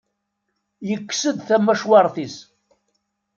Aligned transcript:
Yekkes-d 0.89 1.37
tamacwart-is. 1.47 2.35